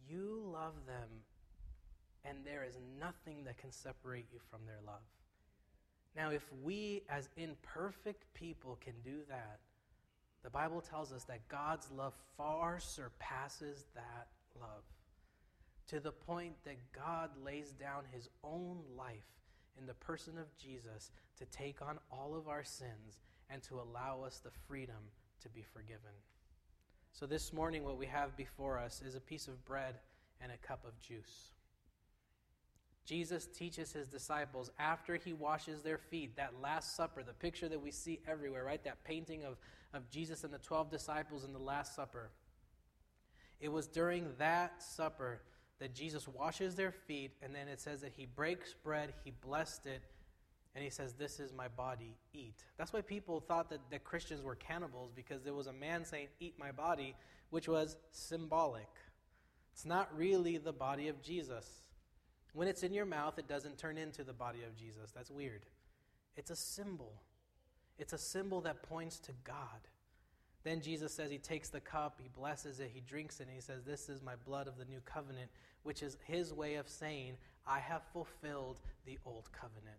you 0.10 0.42
love 0.52 0.74
them, 0.86 1.08
and 2.26 2.40
there 2.44 2.66
is 2.68 2.78
nothing 3.00 3.46
that 3.46 3.58
can 3.58 3.72
separate 3.72 4.26
you 4.34 4.40
from 4.52 4.66
their 4.66 4.80
love. 4.86 5.02
Now, 6.16 6.30
if 6.30 6.44
we 6.64 7.04
as 7.10 7.30
imperfect 7.38 8.32
people 8.34 8.78
can 8.82 8.94
do 9.04 9.20
that, 9.30 9.60
the 10.44 10.50
Bible 10.50 10.82
tells 10.82 11.12
us 11.12 11.24
that 11.26 11.48
God's 11.48 11.90
love 11.92 12.14
far 12.38 12.80
surpasses 12.80 13.86
that 13.96 14.28
love 14.60 14.84
to 15.88 16.00
the 16.00 16.12
point 16.12 16.54
that 16.66 16.78
God 16.94 17.30
lays 17.44 17.72
down 17.72 18.04
his 18.12 18.30
own 18.44 18.80
life 18.98 19.16
in 19.80 19.86
the 19.86 19.94
person 19.96 20.38
of 20.38 20.56
Jesus 20.58 21.12
to 21.38 21.46
take 21.46 21.82
on 21.82 21.98
all 22.12 22.36
of 22.36 22.48
our 22.48 22.64
sins 22.64 23.20
and 23.50 23.62
to 23.64 23.76
allow 23.76 24.24
us 24.26 24.40
the 24.40 24.52
freedom 24.68 24.96
to 25.42 25.50
be 25.50 25.64
forgiven. 25.74 26.12
So, 27.12 27.26
this 27.26 27.54
morning, 27.54 27.84
what 27.84 27.98
we 27.98 28.08
have 28.08 28.36
before 28.36 28.80
us 28.80 29.02
is 29.06 29.16
a 29.16 29.20
piece 29.20 29.48
of 29.48 29.64
bread 29.66 29.96
and 30.42 30.52
a 30.52 30.68
cup 30.68 30.84
of 30.86 31.00
juice. 31.00 31.53
Jesus 33.06 33.48
teaches 33.48 33.92
his 33.92 34.08
disciples 34.08 34.72
after 34.80 35.16
he 35.16 35.34
washes 35.34 35.82
their 35.82 35.98
feet, 35.98 36.38
that 36.38 36.62
Last 36.62 36.96
Supper, 36.96 37.24
the 37.24 37.34
picture 37.34 37.68
that 37.68 37.82
we 37.82 37.92
see 37.92 38.20
everywhere, 38.28 38.64
right? 38.64 38.84
That 38.84 39.04
painting 39.04 39.44
of, 39.44 39.58
of 39.94 40.10
Jesus 40.10 40.44
and 40.44 40.54
the 40.54 40.60
12 40.60 40.90
disciples 40.90 41.44
in 41.44 41.52
the 41.52 41.60
Last 41.60 41.96
Supper. 41.96 42.30
It 43.60 43.72
was 43.72 43.88
during 43.88 44.28
that 44.40 44.84
supper 44.84 45.42
that 45.80 45.94
Jesus 45.94 46.28
washes 46.28 46.76
their 46.76 46.92
feet, 46.92 47.32
and 47.42 47.54
then 47.54 47.68
it 47.68 47.80
says 47.80 48.02
that 48.02 48.14
he 48.16 48.26
breaks 48.26 48.74
bread, 48.74 49.14
he 49.24 49.32
blessed 49.32 49.86
it, 49.86 50.02
and 50.76 50.84
he 50.84 50.90
says, 50.90 51.14
This 51.14 51.40
is 51.40 51.54
my 51.54 51.68
body, 51.68 52.16
eat. 52.34 52.56
That's 52.78 52.94
why 52.94 53.02
people 53.02 53.40
thought 53.40 53.70
that, 53.70 53.80
that 53.92 54.04
Christians 54.04 54.42
were 54.42 54.56
cannibals, 54.56 55.12
because 55.16 55.44
there 55.44 55.54
was 55.54 55.68
a 55.68 55.74
man 55.74 56.06
saying, 56.06 56.28
Eat 56.40 56.56
my 56.58 56.72
body, 56.72 57.16
which 57.50 57.68
was 57.68 57.98
symbolic. 58.12 58.90
It's 59.74 59.86
not 59.86 60.10
really 60.16 60.58
the 60.58 60.74
body 60.74 61.08
of 61.08 61.22
Jesus. 61.22 61.68
When 62.54 62.68
it's 62.68 62.84
in 62.84 62.94
your 62.94 63.06
mouth, 63.06 63.40
it 63.40 63.48
doesn't 63.48 63.78
turn 63.78 63.98
into 63.98 64.24
the 64.24 64.34
body 64.34 64.60
of 64.68 64.76
Jesus. 64.76 65.12
That's 65.12 65.32
weird. 65.32 65.66
It's 66.36 66.52
a 66.52 66.56
symbol, 66.56 67.14
it's 67.98 68.14
a 68.14 68.18
symbol 68.18 68.62
that 68.62 68.84
points 68.84 69.20
to 69.20 69.32
God. 69.44 69.88
Then 70.64 70.82
Jesus 70.82 71.14
says 71.14 71.30
he 71.30 71.38
takes 71.38 71.70
the 71.70 71.82
cup, 71.82 72.20
he 72.22 72.30
blesses 72.30 72.80
it, 72.80 72.90
he 72.94 73.02
drinks 73.02 73.40
it, 73.40 73.48
and 73.48 73.56
he 73.56 73.62
says, 73.62 73.84
This 73.84 74.08
is 74.08 74.22
my 74.22 74.36
blood 74.46 74.68
of 74.68 74.78
the 74.78 74.86
new 74.86 75.02
covenant, 75.04 75.52
which 75.84 76.02
is 76.02 76.18
his 76.26 76.54
way 76.54 76.76
of 76.76 76.88
saying, 76.88 77.34
I 77.68 77.80
have 77.80 78.02
fulfilled 78.14 78.80
the 79.06 79.20
old 79.26 79.50
covenant. 79.52 79.98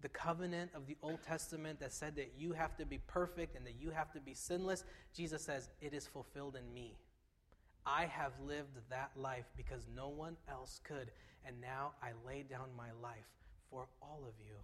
The 0.00 0.08
covenant 0.08 0.70
of 0.74 0.86
the 0.86 0.96
Old 1.02 1.22
Testament 1.22 1.80
that 1.80 1.92
said 1.92 2.14
that 2.16 2.34
you 2.38 2.52
have 2.52 2.76
to 2.76 2.86
be 2.86 2.98
perfect 3.08 3.56
and 3.56 3.66
that 3.66 3.74
you 3.80 3.90
have 3.90 4.12
to 4.12 4.20
be 4.20 4.32
sinless, 4.32 4.84
Jesus 5.12 5.42
says, 5.42 5.70
It 5.80 5.92
is 5.92 6.06
fulfilled 6.06 6.56
in 6.56 6.72
me. 6.72 6.96
I 7.86 8.06
have 8.06 8.32
lived 8.46 8.78
that 8.90 9.10
life 9.16 9.46
because 9.56 9.86
no 9.94 10.08
one 10.08 10.36
else 10.48 10.80
could. 10.84 11.10
And 11.46 11.60
now 11.60 11.92
I 12.02 12.10
lay 12.26 12.42
down 12.42 12.68
my 12.76 12.90
life 13.02 13.28
for 13.70 13.88
all 14.02 14.24
of 14.26 14.34
you. 14.44 14.56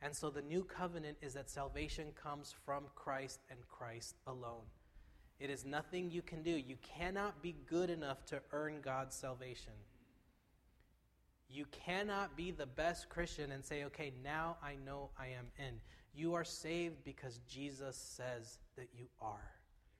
And 0.00 0.14
so 0.14 0.30
the 0.30 0.42
new 0.42 0.64
covenant 0.64 1.16
is 1.22 1.34
that 1.34 1.48
salvation 1.48 2.08
comes 2.20 2.54
from 2.64 2.84
Christ 2.94 3.40
and 3.50 3.58
Christ 3.68 4.16
alone. 4.26 4.66
It 5.38 5.50
is 5.50 5.64
nothing 5.64 6.10
you 6.10 6.22
can 6.22 6.42
do. 6.42 6.50
You 6.50 6.76
cannot 6.82 7.42
be 7.42 7.56
good 7.66 7.90
enough 7.90 8.24
to 8.26 8.40
earn 8.52 8.80
God's 8.82 9.16
salvation. 9.16 9.72
You 11.48 11.66
cannot 11.70 12.36
be 12.36 12.50
the 12.50 12.66
best 12.66 13.08
Christian 13.08 13.52
and 13.52 13.64
say, 13.64 13.84
okay, 13.84 14.12
now 14.24 14.56
I 14.62 14.76
know 14.84 15.10
I 15.18 15.26
am 15.26 15.46
in. 15.58 15.80
You 16.14 16.34
are 16.34 16.44
saved 16.44 17.04
because 17.04 17.40
Jesus 17.48 17.96
says 17.96 18.58
that 18.76 18.88
you 18.96 19.06
are. 19.20 19.50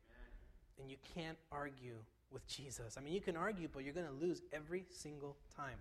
Amen. 0.08 0.80
And 0.80 0.90
you 0.90 0.96
can't 1.14 1.38
argue 1.50 1.96
with 2.32 2.46
Jesus. 2.46 2.96
I 2.98 3.00
mean, 3.00 3.12
you 3.12 3.20
can 3.20 3.36
argue, 3.36 3.68
but 3.72 3.84
you're 3.84 3.94
going 3.94 4.06
to 4.06 4.26
lose 4.26 4.42
every 4.52 4.84
single 4.90 5.36
time. 5.56 5.78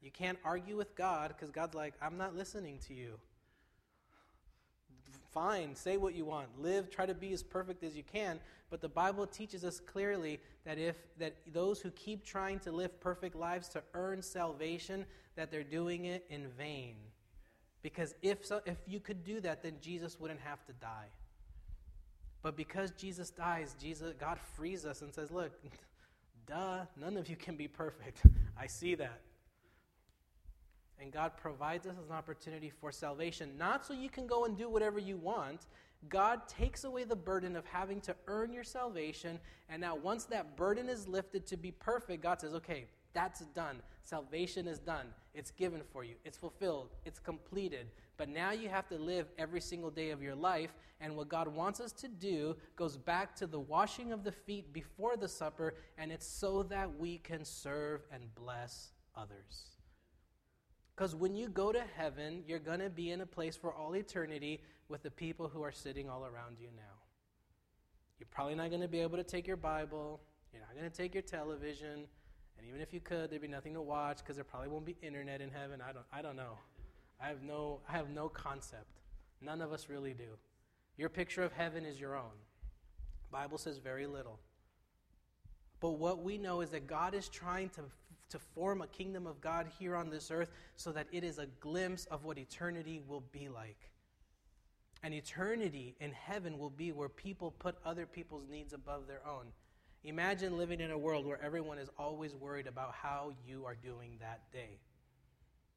You 0.00 0.10
can't 0.10 0.38
argue 0.44 0.76
with 0.76 0.94
God 0.94 1.34
because 1.34 1.50
God's 1.50 1.74
like, 1.74 1.94
I'm 2.00 2.16
not 2.16 2.36
listening 2.36 2.78
to 2.86 2.94
you. 2.94 3.18
Fine, 5.32 5.74
say 5.74 5.96
what 5.96 6.14
you 6.14 6.24
want. 6.24 6.48
Live, 6.58 6.90
try 6.90 7.06
to 7.06 7.14
be 7.14 7.32
as 7.32 7.42
perfect 7.42 7.82
as 7.84 7.96
you 7.96 8.02
can. 8.02 8.40
But 8.70 8.80
the 8.80 8.88
Bible 8.88 9.26
teaches 9.26 9.64
us 9.64 9.80
clearly 9.80 10.40
that 10.64 10.78
if 10.78 10.96
that 11.18 11.36
those 11.52 11.80
who 11.80 11.90
keep 11.90 12.24
trying 12.24 12.60
to 12.60 12.72
live 12.72 13.00
perfect 13.00 13.34
lives 13.34 13.68
to 13.70 13.82
earn 13.94 14.22
salvation, 14.22 15.04
that 15.36 15.50
they're 15.50 15.64
doing 15.64 16.06
it 16.06 16.24
in 16.30 16.48
vain. 16.48 16.96
Because 17.82 18.14
if 18.22 18.44
so, 18.44 18.60
if 18.66 18.76
you 18.86 19.00
could 19.00 19.24
do 19.24 19.40
that, 19.40 19.62
then 19.62 19.76
Jesus 19.80 20.18
wouldn't 20.18 20.40
have 20.40 20.64
to 20.66 20.72
die. 20.74 21.08
But 22.42 22.56
because 22.56 22.92
Jesus 22.92 23.30
dies, 23.30 23.74
Jesus 23.80 24.14
God 24.18 24.38
frees 24.56 24.84
us 24.84 25.02
and 25.02 25.12
says, 25.12 25.30
"Look, 25.30 25.52
duh, 26.46 26.84
none 26.96 27.16
of 27.16 27.28
you 27.28 27.36
can 27.36 27.56
be 27.56 27.68
perfect. 27.68 28.22
I 28.58 28.66
see 28.66 28.94
that." 28.96 29.20
And 31.00 31.12
God 31.12 31.32
provides 31.36 31.86
us 31.86 31.94
an 31.96 32.12
opportunity 32.12 32.70
for 32.70 32.90
salvation, 32.90 33.56
not 33.56 33.86
so 33.86 33.94
you 33.94 34.08
can 34.08 34.26
go 34.26 34.44
and 34.44 34.56
do 34.56 34.68
whatever 34.68 34.98
you 34.98 35.16
want. 35.16 35.66
God 36.08 36.46
takes 36.46 36.84
away 36.84 37.04
the 37.04 37.16
burden 37.16 37.56
of 37.56 37.66
having 37.66 38.00
to 38.02 38.14
earn 38.26 38.52
your 38.52 38.64
salvation. 38.64 39.38
And 39.68 39.80
now, 39.80 39.96
once 39.96 40.24
that 40.26 40.56
burden 40.56 40.88
is 40.88 41.08
lifted 41.08 41.46
to 41.46 41.56
be 41.56 41.72
perfect, 41.72 42.22
God 42.22 42.40
says, 42.40 42.54
okay, 42.54 42.86
that's 43.12 43.40
done. 43.46 43.82
Salvation 44.04 44.68
is 44.68 44.78
done. 44.78 45.06
It's 45.38 45.52
given 45.52 45.82
for 45.92 46.02
you. 46.02 46.16
It's 46.24 46.36
fulfilled. 46.36 46.88
It's 47.04 47.20
completed. 47.20 47.86
But 48.16 48.28
now 48.28 48.50
you 48.50 48.68
have 48.68 48.88
to 48.88 48.96
live 48.96 49.28
every 49.38 49.60
single 49.60 49.88
day 49.88 50.10
of 50.10 50.20
your 50.20 50.34
life. 50.34 50.74
And 51.00 51.16
what 51.16 51.28
God 51.28 51.46
wants 51.46 51.78
us 51.78 51.92
to 51.92 52.08
do 52.08 52.56
goes 52.74 52.96
back 52.96 53.36
to 53.36 53.46
the 53.46 53.60
washing 53.60 54.10
of 54.10 54.24
the 54.24 54.32
feet 54.32 54.72
before 54.72 55.16
the 55.16 55.28
supper. 55.28 55.76
And 55.96 56.10
it's 56.10 56.26
so 56.26 56.64
that 56.64 56.98
we 56.98 57.18
can 57.18 57.44
serve 57.44 58.00
and 58.12 58.34
bless 58.34 58.90
others. 59.14 59.76
Because 60.96 61.14
when 61.14 61.36
you 61.36 61.48
go 61.48 61.70
to 61.70 61.84
heaven, 61.96 62.42
you're 62.44 62.58
going 62.58 62.80
to 62.80 62.90
be 62.90 63.12
in 63.12 63.20
a 63.20 63.26
place 63.26 63.54
for 63.54 63.72
all 63.72 63.94
eternity 63.94 64.60
with 64.88 65.04
the 65.04 65.10
people 65.12 65.46
who 65.46 65.62
are 65.62 65.70
sitting 65.70 66.10
all 66.10 66.24
around 66.24 66.56
you 66.60 66.70
now. 66.74 66.82
You're 68.18 68.26
probably 68.28 68.56
not 68.56 68.70
going 68.70 68.82
to 68.82 68.88
be 68.88 68.98
able 68.98 69.18
to 69.18 69.22
take 69.22 69.46
your 69.46 69.56
Bible. 69.56 70.20
You're 70.52 70.62
not 70.62 70.76
going 70.76 70.90
to 70.90 70.96
take 70.96 71.14
your 71.14 71.22
television. 71.22 72.08
And 72.58 72.66
even 72.68 72.80
if 72.80 72.92
you 72.92 73.00
could, 73.00 73.30
there'd 73.30 73.42
be 73.42 73.48
nothing 73.48 73.74
to 73.74 73.80
watch 73.80 74.18
because 74.18 74.36
there 74.36 74.44
probably 74.44 74.68
won't 74.68 74.84
be 74.84 74.96
internet 75.02 75.40
in 75.40 75.50
heaven. 75.50 75.80
I 75.80 75.92
don't, 75.92 76.06
I 76.12 76.22
don't 76.22 76.36
know. 76.36 76.58
I 77.22 77.28
have, 77.28 77.42
no, 77.42 77.80
I 77.88 77.92
have 77.92 78.10
no 78.10 78.28
concept. 78.28 79.00
None 79.40 79.60
of 79.60 79.72
us 79.72 79.88
really 79.88 80.14
do. 80.14 80.36
Your 80.96 81.08
picture 81.08 81.42
of 81.42 81.52
heaven 81.52 81.84
is 81.84 82.00
your 82.00 82.16
own. 82.16 82.36
Bible 83.30 83.58
says 83.58 83.78
very 83.78 84.06
little. 84.06 84.38
But 85.80 85.90
what 85.90 86.22
we 86.22 86.38
know 86.38 86.60
is 86.60 86.70
that 86.70 86.86
God 86.86 87.14
is 87.14 87.28
trying 87.28 87.68
to 87.70 87.82
to 88.30 88.38
form 88.38 88.82
a 88.82 88.86
kingdom 88.86 89.26
of 89.26 89.40
God 89.40 89.66
here 89.78 89.96
on 89.96 90.10
this 90.10 90.30
earth 90.30 90.50
so 90.76 90.92
that 90.92 91.06
it 91.12 91.24
is 91.24 91.38
a 91.38 91.46
glimpse 91.60 92.04
of 92.06 92.24
what 92.24 92.38
eternity 92.38 93.00
will 93.06 93.24
be 93.32 93.48
like. 93.48 93.90
And 95.02 95.14
eternity 95.14 95.94
in 96.00 96.12
heaven 96.12 96.58
will 96.58 96.70
be 96.70 96.92
where 96.92 97.08
people 97.08 97.52
put 97.52 97.76
other 97.84 98.04
people's 98.04 98.46
needs 98.48 98.72
above 98.72 99.06
their 99.06 99.26
own. 99.26 99.46
Imagine 100.08 100.56
living 100.56 100.80
in 100.80 100.90
a 100.90 100.96
world 100.96 101.26
where 101.26 101.38
everyone 101.42 101.76
is 101.76 101.90
always 101.98 102.34
worried 102.34 102.66
about 102.66 102.94
how 102.94 103.32
you 103.46 103.66
are 103.66 103.74
doing 103.74 104.16
that 104.20 104.40
day. 104.50 104.78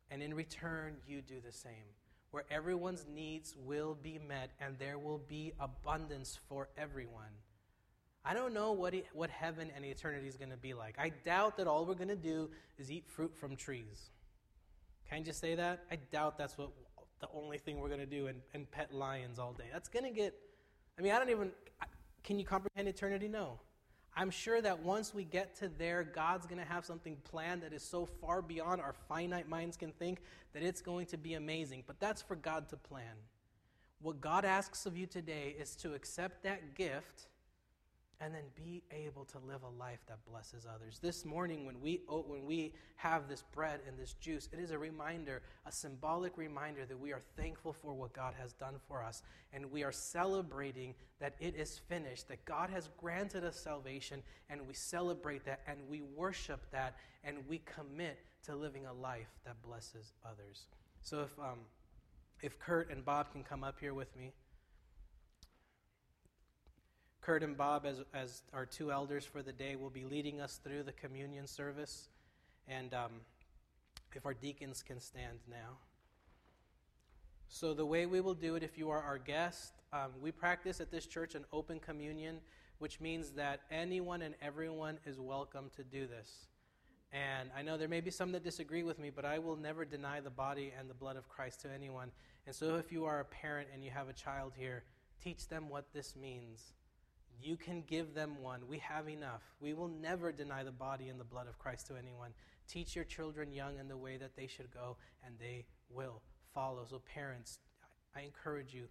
And 0.10 0.24
in 0.24 0.34
return, 0.34 0.96
you 1.06 1.22
do 1.22 1.42
the 1.46 1.52
same, 1.52 1.92
where 2.32 2.46
everyone's 2.50 3.06
needs 3.14 3.58
will 3.58 3.98
be 4.02 4.22
met 4.26 4.52
and 4.62 4.80
there 4.80 4.98
will 4.98 5.18
be 5.18 5.52
abundance 5.60 6.40
for 6.48 6.70
everyone. 6.78 7.34
I 8.24 8.34
don't 8.34 8.54
know 8.54 8.72
what, 8.72 8.94
it, 8.94 9.08
what 9.12 9.30
heaven 9.30 9.70
and 9.76 9.84
eternity 9.84 10.30
is 10.30 10.38
going 10.38 10.52
to 10.52 10.58
be 10.58 10.74
like. 10.74 10.96
I 10.98 11.12
doubt 11.26 11.58
that 11.58 11.68
all 11.68 11.86
we're 11.86 11.96
going 11.96 12.08
to 12.08 12.16
do 12.16 12.52
is 12.78 12.90
eat 12.90 13.10
fruit 13.10 13.36
from 13.36 13.58
trees. 13.58 14.12
Can 15.10 15.18
I 15.18 15.22
just 15.24 15.42
say 15.42 15.56
that? 15.56 15.84
I 15.92 15.98
doubt 16.10 16.38
that's 16.38 16.58
what 16.58 16.70
the 17.20 17.28
only 17.34 17.58
thing 17.58 17.82
we're 17.82 17.90
going 17.90 18.00
to 18.00 18.06
do 18.06 18.28
and, 18.28 18.40
and 18.54 18.72
pet 18.72 18.94
lions 18.94 19.40
all 19.40 19.52
day. 19.52 19.66
That's 19.74 19.90
going 19.90 20.06
to 20.06 20.12
get, 20.12 20.34
I 20.98 21.02
mean, 21.02 21.12
I 21.12 21.20
don't 21.20 21.32
even, 21.32 21.52
can 22.24 22.40
you 22.40 22.46
comprehend 22.46 22.88
eternity? 22.88 23.28
No. 23.28 23.60
I'm 24.16 24.30
sure 24.30 24.62
that 24.62 24.84
once 24.84 25.14
we 25.14 25.24
get 25.24 25.56
to 25.58 25.70
there, 25.78 26.04
God's 26.04 26.46
going 26.46 26.60
to 26.60 26.68
have 26.68 26.86
something 26.86 27.16
planned 27.24 27.64
that 27.64 27.74
is 27.74 27.84
so 27.84 28.06
far 28.06 28.42
beyond 28.42 28.82
our 28.82 28.94
finite 29.08 29.48
minds 29.48 29.78
can 29.78 29.92
think 29.94 30.20
that 30.54 30.64
it's 30.64 30.82
going 30.82 31.06
to 31.08 31.18
be 31.18 31.36
amazing. 31.36 31.84
But 31.88 32.00
that's 32.00 32.22
for 32.22 32.36
God 32.36 32.68
to 32.70 32.78
plan. 32.78 33.16
What 34.02 34.20
God 34.20 34.44
asks 34.44 34.86
of 34.86 34.98
you 34.98 35.06
today 35.06 35.56
is 35.58 35.76
to 35.78 35.94
accept 35.94 36.44
that 36.44 36.76
gift 36.76 37.28
and 38.22 38.36
then 38.36 38.44
be 38.56 38.84
able 38.92 39.26
to 39.26 39.40
live 39.40 39.64
a 39.64 39.80
life 39.80 40.00
that 40.08 40.24
blesses 40.30 40.68
others. 40.72 41.00
This 41.02 41.26
morning, 41.26 41.66
when 41.66 41.82
we, 41.82 42.02
when 42.08 42.46
we 42.46 42.74
have 42.98 43.28
this 43.28 43.44
bread 43.52 43.80
and 43.88 43.98
this 43.98 44.14
juice, 44.14 44.48
it 44.54 44.60
is 44.60 44.70
a 44.70 44.78
reminder, 44.78 45.42
a 45.66 45.72
symbolic 45.72 46.38
reminder 46.38 46.86
that 46.86 47.00
we 47.00 47.12
are 47.14 47.24
thankful 47.36 47.74
for 47.74 47.94
what 47.94 48.14
God 48.14 48.36
has 48.40 48.54
done 48.54 48.76
for 48.88 49.04
us. 49.04 49.24
And 49.54 49.72
we 49.72 49.84
are 49.84 49.92
celebrating 49.92 50.94
that 51.20 51.34
it 51.40 51.56
is 51.56 51.80
finished, 51.90 52.28
that 52.28 52.46
God 52.46 52.70
has 52.70 52.90
granted 52.96 53.44
us 53.44 53.60
salvation, 53.60 54.22
and 54.52 54.68
we 54.68 54.76
celebrate 54.76 55.44
that, 55.46 55.62
and 55.66 55.80
we 55.90 56.02
worship 56.02 56.62
that, 56.72 56.98
and 57.24 57.38
we 57.48 57.60
commit 57.66 58.20
to 58.46 58.56
living 58.56 58.86
a 58.86 58.94
life 58.94 59.30
that 59.46 59.60
blesses 59.64 60.14
others. 60.24 60.66
So 61.02 61.22
if, 61.22 61.40
um, 61.40 61.60
if 62.44 62.60
Kurt 62.60 62.92
and 62.92 63.04
Bob 63.04 63.32
can 63.32 63.44
come 63.44 63.64
up 63.64 63.80
here 63.80 63.96
with 63.96 64.16
me. 64.16 64.32
Kurt 67.22 67.44
and 67.44 67.56
Bob, 67.56 67.86
as, 67.86 68.02
as 68.14 68.42
our 68.52 68.66
two 68.66 68.92
elders 68.92 69.26
for 69.26 69.44
the 69.44 69.54
day, 69.54 69.76
will 69.76 69.92
be 69.92 70.06
leading 70.06 70.42
us 70.42 70.60
through 70.64 70.84
the 70.84 70.92
communion 70.92 71.46
service. 71.46 72.10
And 72.68 72.94
um, 72.94 73.12
if 74.16 74.26
our 74.26 74.34
deacons 74.34 74.84
can 74.84 75.00
stand 75.00 75.40
now. 75.50 75.78
So, 77.48 77.74
the 77.74 77.86
way 77.86 78.06
we 78.06 78.22
will 78.22 78.34
do 78.34 78.56
it, 78.56 78.64
if 78.64 78.78
you 78.78 78.90
are 78.90 79.02
our 79.02 79.18
guest, 79.18 79.74
um, 79.92 80.12
we 80.22 80.32
practice 80.32 80.80
at 80.80 80.90
this 80.90 81.06
church 81.06 81.36
an 81.36 81.46
open 81.52 81.80
communion, 81.80 82.40
which 82.80 83.02
means 83.02 83.32
that 83.32 83.62
anyone 83.70 84.22
and 84.22 84.36
everyone 84.42 84.98
is 85.06 85.20
welcome 85.20 85.70
to 85.76 85.84
do 85.84 86.08
this. 86.08 86.48
And 87.12 87.50
I 87.56 87.62
know 87.62 87.78
there 87.78 87.90
may 87.90 88.00
be 88.00 88.10
some 88.10 88.32
that 88.32 88.44
disagree 88.44 88.84
with 88.84 89.00
me, 89.00 89.12
but 89.14 89.26
I 89.26 89.40
will 89.40 89.58
never 89.58 89.84
deny 89.84 90.22
the 90.22 90.30
body 90.30 90.72
and 90.80 90.90
the 90.90 90.94
blood 90.94 91.18
of 91.18 91.28
Christ 91.28 91.62
to 91.62 91.68
anyone. 91.70 92.12
And 92.48 92.56
so, 92.56 92.78
if 92.78 92.92
you 92.92 93.06
are 93.06 93.20
a 93.20 93.26
parent 93.26 93.68
and 93.74 93.84
you 93.84 93.92
have 93.92 94.08
a 94.08 94.14
child 94.14 94.54
here, 94.56 94.84
teach 95.22 95.50
them 95.50 95.68
what 95.68 95.94
this 95.94 96.16
means. 96.16 96.74
You 97.44 97.58
can 97.58 97.84
give 97.88 98.14
them 98.14 98.42
one. 98.42 98.62
We 98.68 98.80
have 98.80 99.10
enough. 99.10 99.42
We 99.60 99.74
will 99.74 99.88
never 99.88 100.32
deny 100.32 100.64
the 100.64 100.72
body 100.72 101.10
and 101.10 101.20
the 101.20 101.26
blood 101.26 101.48
of 101.48 101.58
Christ 101.60 101.88
to 101.88 101.96
anyone. 101.96 102.32
Teach 102.68 102.96
your 102.96 103.06
children 103.06 103.52
young 103.52 103.80
in 103.80 103.88
the 103.88 103.98
way 103.98 104.18
that 104.18 104.36
they 104.36 104.48
should 104.48 104.72
go, 104.72 104.98
and 105.26 105.36
they 105.40 105.66
will 105.90 106.22
follow. 106.54 106.86
So, 106.90 107.02
parents, 107.14 107.60
I 108.16 108.22
encourage 108.22 108.74
you, 108.74 108.86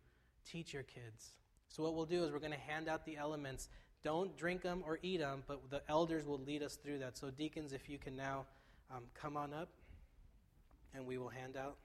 teach 0.51 0.73
your 0.73 0.83
kids. 0.83 1.31
So, 1.69 1.83
what 1.83 1.95
we'll 1.95 2.07
do 2.07 2.25
is 2.25 2.33
we're 2.33 2.41
going 2.41 2.53
to 2.53 2.59
hand 2.59 2.89
out 2.89 3.05
the 3.05 3.17
elements. 3.17 3.69
Don't 4.03 4.37
drink 4.37 4.63
them 4.63 4.83
or 4.87 4.99
eat 5.03 5.19
them, 5.19 5.43
but 5.47 5.71
the 5.71 5.83
elders 5.89 6.25
will 6.25 6.41
lead 6.41 6.63
us 6.63 6.77
through 6.77 6.99
that. 6.99 7.17
So, 7.17 7.31
deacons, 7.31 7.73
if 7.73 7.89
you 7.89 7.99
can 7.99 8.17
now 8.17 8.47
um, 8.95 9.05
come 9.15 9.37
on 9.37 9.53
up, 9.53 9.69
and 10.95 11.07
we 11.07 11.19
will 11.19 11.29
hand 11.29 11.57
out. 11.57 11.77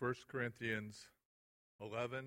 1 0.00 0.14
Corinthians 0.28 1.06
11, 1.80 2.24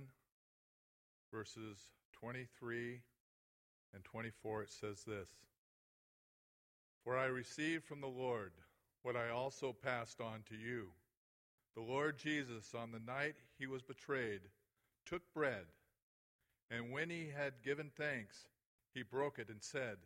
verses 1.33 1.77
23 2.13 3.01
and 3.93 4.03
24, 4.05 4.63
it 4.63 4.71
says 4.71 5.03
this 5.05 5.29
For 7.03 7.17
I 7.17 7.25
received 7.25 7.83
from 7.83 7.99
the 7.99 8.07
Lord 8.07 8.53
what 9.03 9.17
I 9.17 9.29
also 9.31 9.73
passed 9.73 10.21
on 10.21 10.43
to 10.49 10.55
you. 10.55 10.87
The 11.75 11.81
Lord 11.81 12.17
Jesus, 12.17 12.73
on 12.73 12.91
the 12.93 13.01
night 13.11 13.35
he 13.59 13.67
was 13.67 13.81
betrayed, 13.81 14.41
took 15.05 15.21
bread, 15.33 15.65
and 16.71 16.91
when 16.91 17.09
he 17.09 17.27
had 17.37 17.61
given 17.63 17.91
thanks, 17.97 18.47
he 18.93 19.03
broke 19.03 19.39
it 19.39 19.49
and 19.49 19.61
said, 19.61 19.97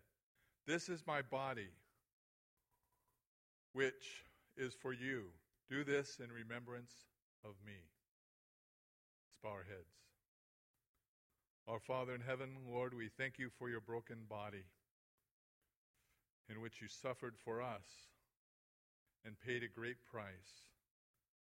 This 0.66 0.90
is 0.90 1.06
my 1.06 1.22
body, 1.22 1.70
which 3.74 4.26
is 4.58 4.74
for 4.74 4.94
you. 4.94 5.26
Do 5.70 5.84
this 5.84 6.20
in 6.20 6.30
remembrance 6.32 6.92
of 7.44 7.56
me. 7.66 7.78
Let's 9.28 9.38
bow 9.44 9.50
our 9.50 9.64
heads. 9.64 9.94
Our 11.68 11.80
Father 11.80 12.14
in 12.14 12.22
heaven, 12.22 12.50
Lord, 12.70 12.94
we 12.94 13.10
thank 13.18 13.40
you 13.40 13.50
for 13.58 13.70
your 13.70 13.82
broken 13.82 14.18
body 14.30 14.66
in 16.50 16.62
which 16.62 16.82
you 16.82 16.88
suffered 16.88 17.36
for 17.44 17.62
us 17.62 17.86
and 19.26 19.40
paid 19.40 19.64
a 19.64 19.80
great 19.80 20.04
price. 20.12 20.68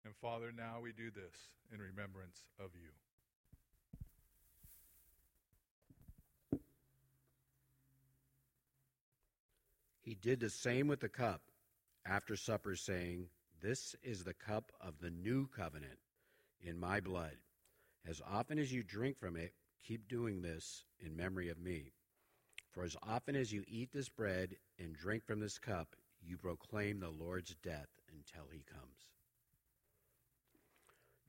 And 0.05 0.15
Father, 0.15 0.53
now 0.57 0.81
we 0.83 0.93
do 0.93 1.11
this 1.11 1.35
in 1.73 1.81
remembrance 1.81 2.45
of 2.61 2.71
you. 2.75 2.91
He 10.03 10.15
did 10.15 10.39
the 10.39 10.51
same 10.51 10.87
with 10.87 11.01
the 11.01 11.09
cup 11.09 11.41
after 12.07 12.37
supper, 12.37 12.77
saying, 12.77 13.29
This 13.65 13.97
is 14.03 14.25
the 14.25 14.35
cup 14.35 14.73
of 14.79 15.01
the 15.01 15.09
new 15.09 15.49
covenant 15.49 15.99
in 16.61 16.79
my 16.79 17.01
blood. 17.01 17.39
As 18.07 18.21
often 18.31 18.59
as 18.59 18.71
you 18.71 18.83
drink 18.83 19.19
from 19.19 19.37
it, 19.37 19.55
keep 19.83 20.07
doing 20.07 20.43
this 20.43 20.85
in 21.01 21.17
memory 21.17 21.49
of 21.49 21.59
me. 21.59 21.95
For 22.73 22.85
as 22.85 22.95
often 23.03 23.35
as 23.35 23.55
you 23.55 23.65
eat 23.67 23.91
this 23.91 24.11
bread 24.11 24.57
and 24.79 24.95
drink 24.95 25.25
from 25.25 25.41
this 25.41 25.59
cup, 25.59 25.97
you 26.23 26.37
proclaim 26.37 27.01
the 27.01 27.09
Lord's 27.09 27.57
death 27.63 27.89
until 28.11 28.51
he 28.53 28.63
comes. 28.71 29.09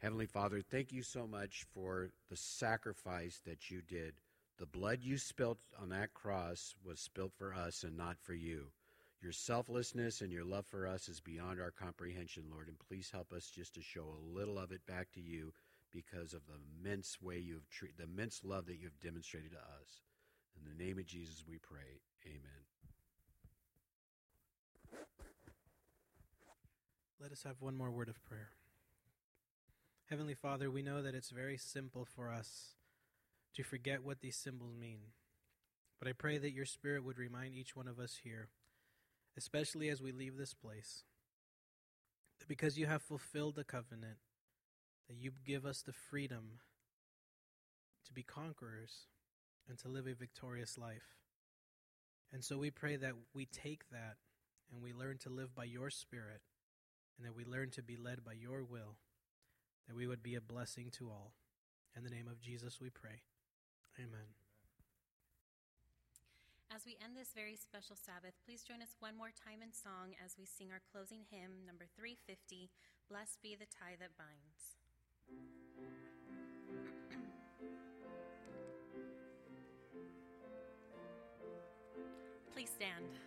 Heavenly 0.02 0.26
Father, 0.26 0.60
thank 0.60 0.92
you 0.92 1.04
so 1.04 1.26
much 1.26 1.66
for 1.74 2.10
the 2.30 2.36
sacrifice 2.36 3.40
that 3.46 3.72
you 3.72 3.82
did. 3.82 4.16
The 4.58 4.66
blood 4.66 5.00
you 5.04 5.18
spilt 5.18 5.60
on 5.82 5.88
that 5.92 6.14
cross 6.14 6.76
was 6.84 7.00
spilt 7.00 7.32
for 7.38 7.54
us 7.54 7.84
and 7.84 7.96
not 7.96 8.18
for 8.20 8.34
you. 8.34 8.72
Your 9.22 9.32
selflessness 9.32 10.22
and 10.22 10.32
your 10.32 10.44
love 10.44 10.66
for 10.68 10.88
us 10.88 11.10
is 11.10 11.20
beyond 11.20 11.60
our 11.60 11.72
comprehension, 11.72 12.44
Lord, 12.52 12.68
and 12.68 12.78
please 12.78 13.10
help 13.12 13.34
us 13.34 13.50
just 13.50 13.74
to 13.76 13.82
show 13.82 14.04
a 14.04 14.38
little 14.38 14.60
of 14.60 14.72
it 14.72 14.86
back 14.86 15.12
to 15.14 15.22
you 15.22 15.54
because 15.92 16.34
of 16.34 16.42
the 16.46 16.60
immense 16.84 17.18
way 17.22 17.38
you've 17.40 17.70
treated, 17.70 17.98
the 17.98 18.04
immense 18.04 18.44
love 18.44 18.66
that 18.68 18.78
you've 18.80 19.00
demonstrated 19.00 19.52
to 19.52 19.58
us. 19.58 20.02
In 20.58 20.70
the 20.70 20.84
name 20.84 21.00
of 21.00 21.06
Jesus, 21.06 21.44
we 21.48 21.58
pray. 21.58 22.02
Amen. 22.26 22.66
Let 27.20 27.32
us 27.32 27.44
have 27.44 27.62
one 27.62 27.76
more 27.76 27.92
word 27.92 28.10
of 28.10 28.24
prayer. 28.26 28.50
Heavenly 30.10 30.36
Father, 30.36 30.70
we 30.70 30.84
know 30.84 31.02
that 31.02 31.16
it's 31.16 31.32
very 31.32 31.58
simple 31.58 32.06
for 32.06 32.32
us 32.32 32.76
to 33.56 33.64
forget 33.64 34.04
what 34.04 34.20
these 34.20 34.36
symbols 34.36 34.76
mean. 34.80 35.00
But 35.98 36.08
I 36.08 36.12
pray 36.12 36.38
that 36.38 36.54
your 36.54 36.66
Spirit 36.66 37.04
would 37.04 37.18
remind 37.18 37.56
each 37.56 37.76
one 37.76 37.88
of 37.88 38.00
us 38.00 38.20
here, 38.24 38.50
especially 39.38 39.90
as 39.90 40.02
we 40.02 40.12
leave 40.12 40.38
this 40.38 40.54
place, 40.54 41.04
that 42.40 42.48
because 42.48 42.78
you 42.78 42.86
have 42.86 43.02
fulfilled 43.02 43.56
the 43.56 43.64
covenant, 43.64 44.18
that 45.08 45.18
you 45.18 45.32
give 45.46 45.66
us 45.66 45.82
the 45.82 45.94
freedom 45.94 46.60
to 48.06 48.14
be 48.14 48.24
conquerors 48.24 49.08
and 49.68 49.78
to 49.80 49.88
live 49.88 50.08
a 50.08 50.14
victorious 50.14 50.78
life. 50.78 51.16
And 52.32 52.44
so 52.44 52.58
we 52.58 52.72
pray 52.72 52.96
that 52.96 53.14
we 53.34 53.46
take 53.46 53.90
that 53.92 54.18
and 54.72 54.82
we 54.82 54.94
learn 54.94 55.18
to 55.20 55.30
live 55.30 55.56
by 55.56 55.66
your 55.66 55.90
Spirit 55.90 56.42
and 57.18 57.26
that 57.26 57.36
we 57.36 57.46
learn 57.46 57.70
to 57.72 57.84
be 57.84 57.98
led 57.98 58.24
by 58.24 58.34
your 58.34 58.64
will, 58.64 58.98
that 59.88 59.96
we 59.96 60.08
would 60.08 60.24
be 60.24 60.36
a 60.36 60.42
blessing 60.42 60.90
to 60.98 61.10
all. 61.10 61.34
In 61.96 62.04
the 62.04 62.10
name 62.10 62.28
of 62.28 62.42
Jesus 62.42 62.82
we 62.82 62.90
pray. 62.90 63.22
Amen. 63.98 64.45
As 66.76 66.84
we 66.86 66.98
end 67.02 67.16
this 67.16 67.32
very 67.34 67.56
special 67.56 67.96
Sabbath, 67.96 68.36
please 68.44 68.62
join 68.62 68.82
us 68.82 68.98
one 69.00 69.16
more 69.16 69.32
time 69.32 69.64
in 69.64 69.72
song 69.72 70.12
as 70.20 70.36
we 70.38 70.44
sing 70.44 70.68
our 70.74 70.82
closing 70.92 71.24
hymn, 71.32 71.64
number 71.66 71.86
350 71.96 72.70
Blessed 73.08 73.42
Be 73.42 73.56
the 73.56 73.64
Tie 73.64 73.96
That 73.96 74.12
Binds. 74.20 74.76
Please 82.52 82.72
stand. 82.76 83.25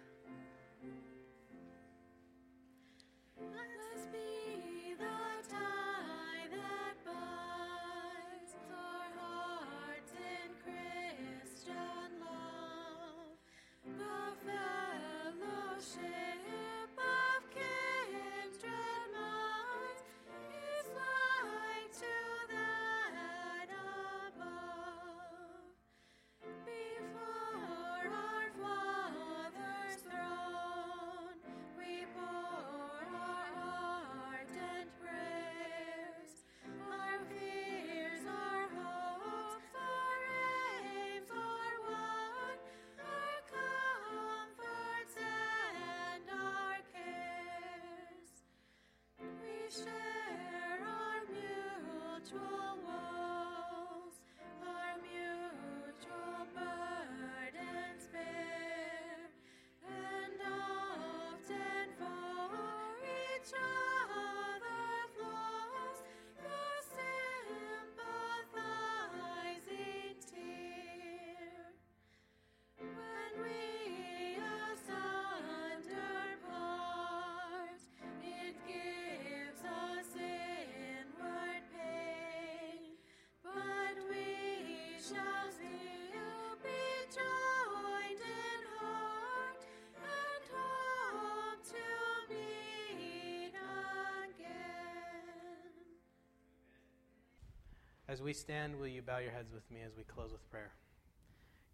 As 98.09 98.23
we 98.23 98.33
stand, 98.33 98.79
will 98.79 98.87
you 98.87 99.03
bow 99.03 99.19
your 99.19 99.33
heads 99.33 99.53
with 99.53 99.71
me 99.71 99.81
as 99.87 99.95
we 99.95 100.03
close 100.03 100.33
with 100.33 100.51
prayer? 100.51 100.71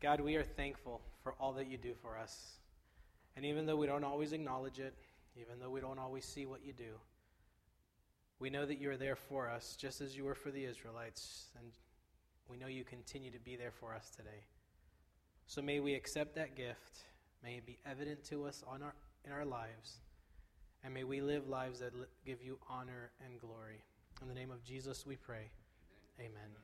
God, 0.01 0.21
we 0.21 0.35
are 0.35 0.43
thankful 0.43 1.01
for 1.23 1.35
all 1.39 1.53
that 1.53 1.71
you 1.71 1.79
do 1.79 1.95
for 2.03 2.19
us. 2.19 2.55
And 3.37 3.45
even 3.45 3.67
though 3.67 3.77
we 3.77 3.87
don't 3.87 4.03
always 4.03 4.33
acknowledge 4.33 4.81
it, 4.81 4.95
even 5.37 5.61
though 5.61 5.71
we 5.71 5.81
don't 5.81 5.99
always 5.99 6.25
see 6.25 6.45
what 6.45 6.65
you 6.65 6.73
do, 6.73 6.99
we 8.41 8.51
know 8.51 8.67
that 8.67 8.81
you 8.81 8.91
are 8.91 8.97
there 8.97 9.15
for 9.15 9.49
us, 9.49 9.77
just 9.81 10.01
as 10.01 10.17
you 10.17 10.25
were 10.25 10.35
for 10.35 10.51
the 10.51 10.65
Israelites. 10.65 11.47
And 11.57 11.71
we 12.49 12.57
know 12.57 12.67
you 12.67 12.83
continue 12.83 13.31
to 13.31 13.39
be 13.39 13.55
there 13.55 13.71
for 13.71 13.95
us 13.95 14.11
today. 14.11 14.45
So 15.47 15.63
may 15.63 15.79
we 15.79 15.95
accept 15.95 16.35
that 16.35 16.57
gift. 16.57 17.05
May 17.45 17.59
it 17.59 17.67
be 17.67 17.79
evident 17.89 18.25
to 18.25 18.45
us 18.47 18.65
on 18.67 18.83
our, 18.83 18.95
in 19.25 19.31
our 19.31 19.45
lives. 19.45 20.01
And 20.83 20.93
may 20.93 21.05
we 21.05 21.21
live 21.21 21.49
lives 21.49 21.79
that 21.79 21.93
give 22.27 22.43
you 22.43 22.59
honor 22.69 23.13
and 23.25 23.41
glory. 23.41 23.85
In 24.21 24.27
the 24.27 24.35
name 24.35 24.51
of 24.51 24.65
Jesus, 24.65 25.07
we 25.07 25.15
pray. 25.15 25.51
Amen. 26.21 26.55